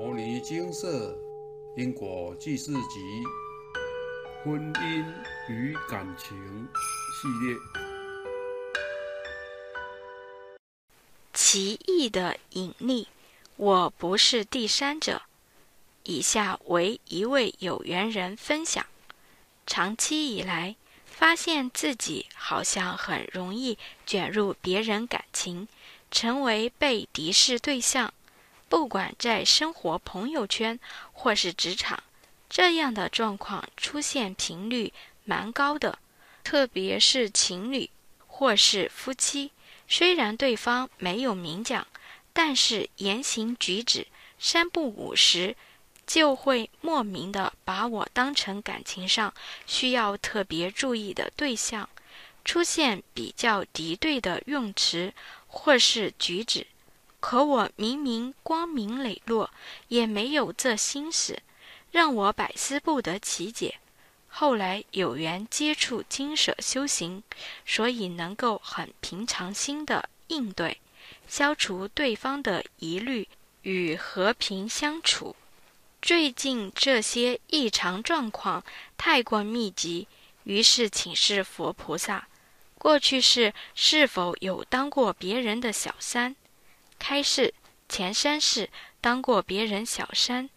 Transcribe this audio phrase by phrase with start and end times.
[0.00, 1.12] 摩尼精舍
[1.76, 3.24] 因果记事集
[4.44, 5.04] 婚姻
[5.48, 6.38] 与感情
[7.12, 7.56] 系列，
[11.34, 13.08] 奇异的引力，
[13.56, 15.22] 我不是第三者。
[16.04, 18.86] 以下为一位有缘人分享：
[19.66, 20.76] 长期以来，
[21.06, 23.76] 发现自己好像很容易
[24.06, 25.66] 卷入别人感情，
[26.08, 28.14] 成为被敌视对象。
[28.68, 30.78] 不管在生活、朋友圈
[31.12, 32.02] 或是职场，
[32.50, 34.92] 这样的状况出现频率
[35.24, 35.98] 蛮高的。
[36.44, 37.90] 特别是情侣
[38.26, 39.52] 或是夫妻，
[39.86, 41.86] 虽然对方没有明讲，
[42.32, 44.06] 但是言行举止
[44.38, 45.56] 三不五时，
[46.06, 49.34] 就会莫名的把我当成感情上
[49.66, 51.86] 需要特别注意的对象，
[52.44, 55.12] 出现比较敌对的用词
[55.46, 56.66] 或是举止。
[57.20, 59.50] 可我明明光明磊落，
[59.88, 61.40] 也没有这心思，
[61.90, 63.80] 让我百思不得其解。
[64.28, 67.22] 后来有缘接触金舍修行，
[67.66, 70.80] 所以能够很平常心的应对，
[71.26, 73.26] 消除对方的疑虑，
[73.62, 75.34] 与和平相处。
[76.00, 78.62] 最近这些异常状况
[78.96, 80.06] 太过密集，
[80.44, 82.28] 于是请示佛菩萨：
[82.76, 86.36] 过去世是否有当过别人的小三？
[86.98, 87.54] 开示
[87.88, 90.50] 前三世当过别人小三，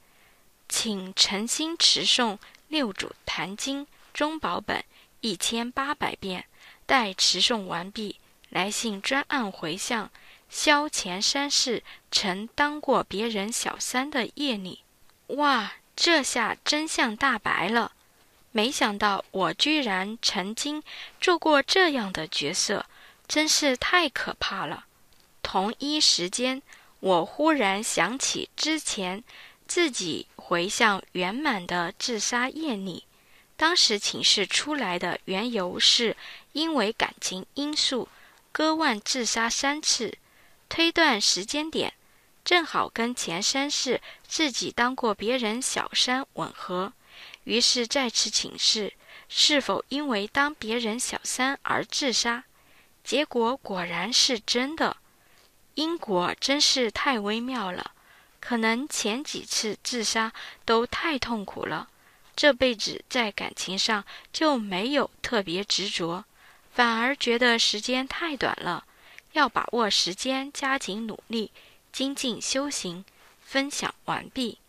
[0.67, 4.83] 请诚心持诵六祖坛经中宝本
[5.21, 6.45] 一千八百遍。
[6.85, 8.19] 待持诵完毕，
[8.49, 10.11] 来信专案回向，
[10.49, 14.83] 消前三世曾当过别人小三的业力。
[15.27, 17.93] 哇，这下真相大白了！
[18.51, 20.83] 没想到我居然曾经
[21.21, 22.85] 做过这样的角色，
[23.25, 24.83] 真是太可怕了。
[25.51, 26.61] 同一时间，
[27.01, 29.21] 我忽然想起之前
[29.67, 33.03] 自己回向圆满的自杀业力。
[33.57, 36.15] 当时请示出来的缘由是
[36.53, 38.07] 因为感情因素
[38.53, 40.17] 割腕自杀三次，
[40.69, 41.91] 推断时间点
[42.45, 46.93] 正好跟前三世自己当过别人小三吻合，
[47.43, 48.93] 于是再次请示
[49.27, 52.45] 是否因为当别人小三而自杀。
[53.03, 54.95] 结果果然是真的。
[55.75, 57.91] 因果真是太微妙了，
[58.39, 60.33] 可能前几次自杀
[60.65, 61.87] 都太痛苦了，
[62.35, 66.25] 这辈子在感情上就没有特别执着，
[66.73, 68.85] 反而觉得时间太短了，
[69.33, 71.51] 要把握时间，加紧努力，
[71.91, 73.05] 精进修行。
[73.43, 74.59] 分享完毕。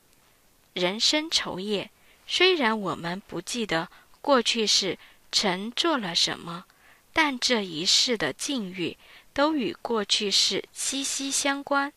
[0.73, 1.91] 人生愁夜，
[2.27, 3.89] 虽然我们不记得
[4.21, 4.99] 过去世
[5.31, 6.65] 曾做了什么，
[7.12, 8.97] 但这一世的境遇。
[9.32, 11.93] 都与过去式息息相关，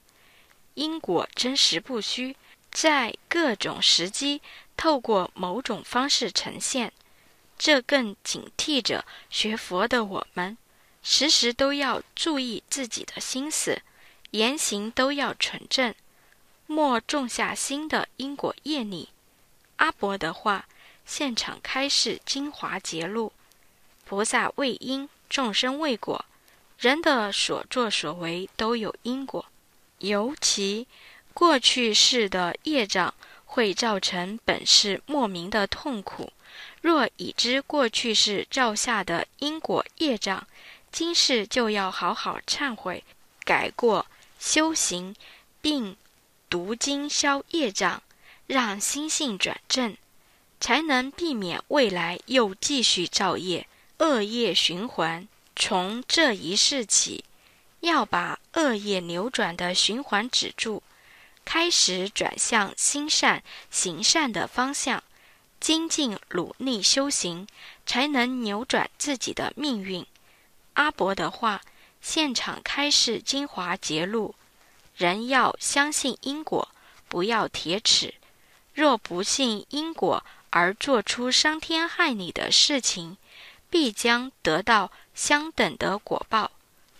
[0.73, 2.35] 因果真实不虚，
[2.71, 4.41] 在各种时机
[4.77, 6.91] 透过某种方式呈现。
[7.57, 10.57] 这更警惕着学佛的我们，
[11.01, 13.81] 时时都要注意自己的心思，
[14.31, 15.95] 言行都要纯正，
[16.67, 19.09] 莫种下新的因果业力。
[19.77, 20.67] 阿伯的话，
[21.05, 23.31] 现场开示精华节录：
[24.05, 26.25] 菩萨为因，众生为果。
[26.77, 29.45] 人的所作所为都有因果，
[29.99, 30.87] 尤其
[31.33, 33.13] 过去世的业障
[33.45, 36.31] 会造成本世莫名的痛苦。
[36.81, 40.47] 若已知过去世造下的因果业障，
[40.91, 43.03] 今世就要好好忏悔、
[43.43, 44.05] 改过、
[44.39, 45.15] 修行，
[45.61, 45.97] 并
[46.49, 48.03] 读经消业障，
[48.45, 49.97] 让心性转正，
[50.59, 55.27] 才能避免未来又继续造业，恶业循环。
[55.55, 57.23] 从这一世起，
[57.79, 60.83] 要把恶业扭转的循环止住，
[61.45, 65.01] 开始转向心善行善的方向，
[65.59, 67.47] 精进努力修行，
[67.85, 70.05] 才能扭转自己的命运。
[70.73, 71.61] 阿伯的话，
[72.01, 74.35] 现场开示精华节录：
[74.97, 76.67] 人要相信因果，
[77.07, 78.13] 不要铁齿。
[78.73, 83.15] 若不信因果而做出伤天害理的事情，
[83.69, 84.91] 必将得到。
[85.15, 86.51] 相等的果报，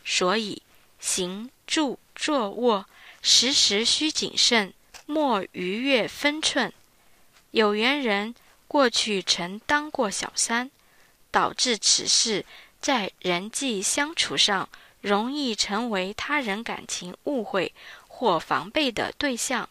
[0.04, 0.64] 所以
[1.00, 2.86] 行住坐卧
[3.22, 4.74] 时时需谨慎，
[5.06, 6.74] 莫逾越分寸。
[7.52, 8.34] 有缘人
[8.68, 10.72] 过去曾当过小三，
[11.30, 12.46] 导致此事
[12.82, 14.70] 在人际相处上
[15.02, 17.74] 容易成为他人感情误会
[18.08, 19.70] 或防备的对象。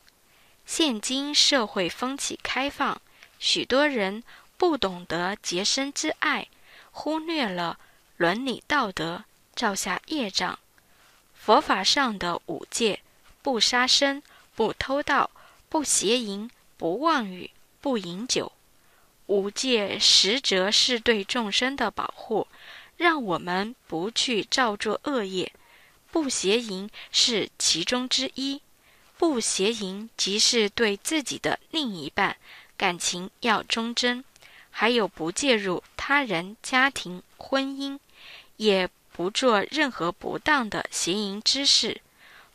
[0.66, 3.00] 现今社会风气开放，
[3.38, 4.22] 许多人
[4.56, 6.48] 不懂得洁身自爱，
[6.90, 7.78] 忽略了。
[8.16, 9.24] 伦理道德
[9.56, 10.58] 造下业障，
[11.34, 13.00] 佛法上的五戒：
[13.42, 14.22] 不杀生、
[14.54, 15.30] 不偷盗、
[15.68, 17.50] 不邪淫，不妄语，
[17.80, 18.52] 不饮酒。
[19.26, 22.46] 五戒实则是对众生的保护，
[22.96, 25.52] 让我们不去造作恶业。
[26.12, 28.62] 不邪淫是其中之一。
[29.16, 32.36] 不邪淫即是对自己的另一半
[32.76, 34.24] 感情要忠贞，
[34.76, 38.00] 还有不介入他人家庭婚姻，
[38.56, 42.00] 也不做任何不当的邪淫之事，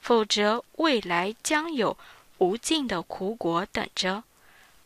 [0.01, 1.97] 否则未来将有
[2.39, 4.23] 无尽的苦果等着。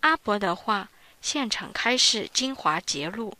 [0.02, 0.90] 阿伯的话。
[1.24, 3.38] 现场开示精华节录：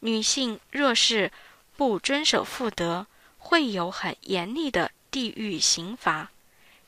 [0.00, 1.32] 女性若是
[1.74, 3.06] 不遵守妇德，
[3.38, 6.30] 会有很严厉的地狱刑罚。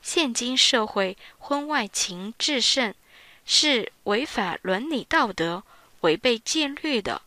[0.03, 2.93] 现今社会婚外情至盛，
[3.47, 5.63] 是违反伦理道德、
[6.01, 7.21] 违背戒律的，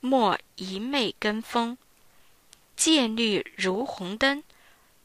[0.00, 1.78] 莫一昧跟风。
[2.76, 4.42] 戒律如红灯，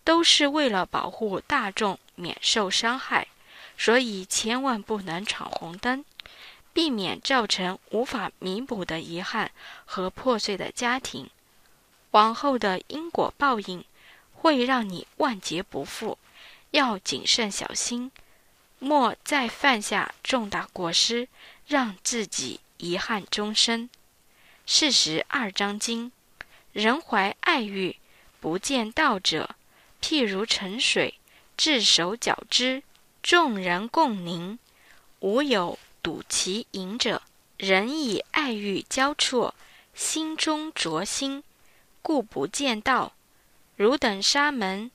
[0.04, 3.28] 都是为了保护大众免受伤害，
[3.78, 6.04] 所以千万不能闯红灯。
[6.74, 9.50] 避免造成无法弥补的遗憾
[9.84, 11.28] 和破碎的家庭，
[12.12, 13.84] 往后的因果报应
[14.32, 16.20] 会让你万劫不复，
[16.70, 18.12] 要谨慎小心，
[18.78, 21.28] 莫再犯下重大过失，
[21.66, 23.90] 让自己遗憾终生。
[24.66, 26.12] 四十二章经，
[26.74, 27.98] 人怀爱欲，
[28.40, 29.56] 不见道者，
[30.02, 31.16] 譬如沉水，
[31.56, 32.84] 至手脚之，
[33.22, 34.60] 众人共凝，
[35.20, 35.78] 无有。
[36.04, 37.22] 睹其隐者，
[37.58, 39.54] 人以爱欲交错，
[39.94, 41.44] 心中着心，
[42.02, 43.12] 故不见道。
[43.76, 44.90] 汝等沙门，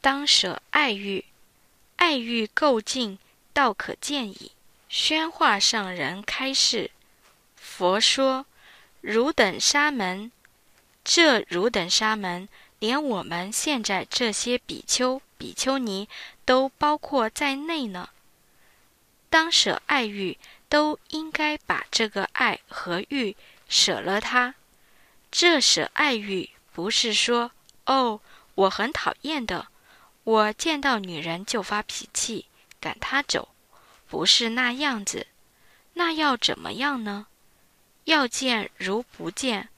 [0.00, 1.24] 当舍爱欲，
[1.96, 3.18] 爱欲垢尽，
[3.52, 4.52] 道可见矣。
[4.88, 6.92] 宣化上人开示：
[7.76, 8.46] 佛说，
[9.02, 10.32] 汝等沙门，
[11.04, 16.08] 这汝等沙门，连我们现在这些比丘、比丘尼
[16.46, 18.08] 都包括在内呢。
[19.28, 20.38] 当舍爱欲，
[20.70, 23.36] 都应该把这个爱和欲
[23.68, 24.54] 舍了它。
[25.30, 27.50] 这舍爱欲，不是说
[27.84, 28.22] 哦，
[28.54, 29.66] 我很讨厌的，
[30.24, 32.46] 我见到女人就发脾气，
[32.80, 33.50] 赶她走，
[34.08, 35.26] 不是那样子。
[35.92, 37.26] 那要怎么样呢？
[38.06, 39.68] 要见如不见，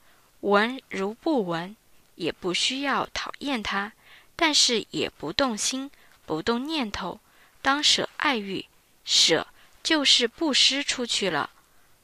[0.40, 1.74] 闻如不闻，
[2.14, 3.92] 也不需要讨厌她，
[4.36, 5.90] 但是也不动心，
[6.26, 7.20] 不动念头，
[7.62, 8.66] 当舍爱欲。
[9.02, 9.46] 舍
[9.82, 11.48] 就是布施出去了，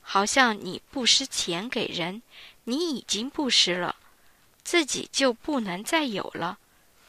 [0.01, 2.23] 好像你布施钱给人，
[2.65, 3.97] 你已经布施了，
[4.63, 6.59] 自己就不能再有了，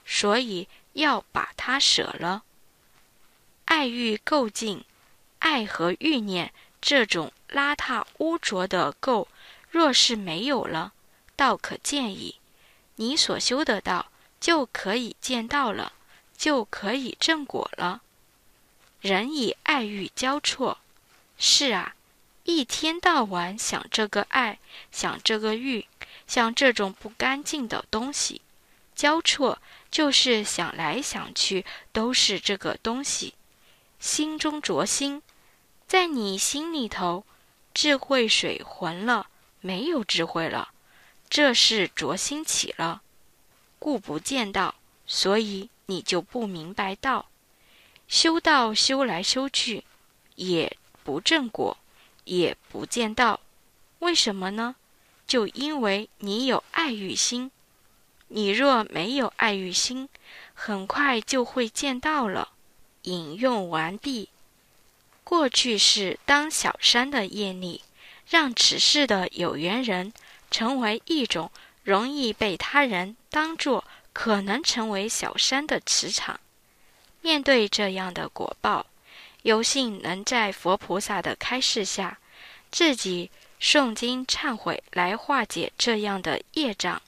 [0.05, 2.43] 所以要把它舍了。
[3.63, 4.83] 爱欲垢净，
[5.39, 6.51] 爱和欲念
[6.81, 9.27] 这种邋遢污浊的垢，
[9.69, 10.93] 若是没有了，
[11.35, 12.35] 道可见矣。
[12.95, 14.07] 你所修的道
[14.39, 15.93] 就可以见到了，
[16.37, 18.01] 就可以正果了。
[19.01, 20.79] 人以爱欲交错，
[21.37, 21.95] 是啊，
[22.43, 24.59] 一天到晚想这个爱，
[24.91, 25.85] 想这个欲，
[26.25, 28.41] 想这种不干净的东西，
[28.95, 29.59] 交错
[29.91, 33.35] 就是想来想去都是这个东西，
[33.99, 35.21] 心中着心，
[35.87, 37.25] 在你心里头，
[37.75, 39.27] 智慧水浑了，
[39.59, 40.69] 没有智慧了，
[41.29, 43.01] 这是着心起了，
[43.79, 44.75] 故不见道，
[45.05, 47.25] 所以你就不明白道。
[48.07, 49.83] 修道修来修去，
[50.35, 51.77] 也不正果，
[52.23, 53.41] 也不见道，
[53.99, 54.77] 为什么呢？
[55.27, 57.51] 就因为你有爱欲心。
[58.29, 60.07] 你若没有爱欲心，
[60.53, 62.53] 很快就会见到了。
[63.01, 64.29] 引用完毕。
[65.25, 67.81] 过去是当小山的业力，
[68.29, 70.13] 让此世的有缘人
[70.51, 71.51] 成为一种
[71.83, 76.39] 容易被他人当作可能成为小山的磁场。
[77.21, 78.85] 面对这样的果报，
[79.41, 82.19] 有幸能在佛菩萨的开示下，
[82.71, 87.01] 自己诵经忏悔，来化解这样的业障。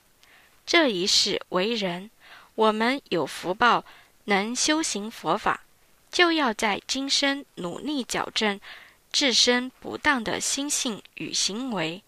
[0.66, 2.10] 这一世为人，
[2.56, 3.84] 我们有福报
[4.24, 5.60] 能修行佛法，
[6.10, 8.60] 就要在今生努力矫正
[9.12, 12.02] 自身不当的心性与行为，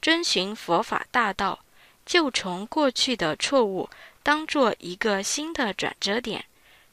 [0.00, 1.60] 遵循佛法大道，
[2.04, 3.88] 就从过去的错误
[4.22, 6.44] 当做一个新的转折点。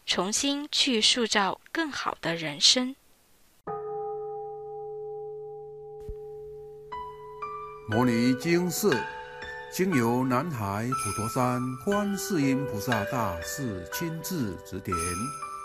[0.07, 2.95] 重新去塑造更好的人生。
[7.89, 8.95] 摩尼经寺
[9.73, 14.95] 经由南海普陀山观世音菩萨大士亲自指点，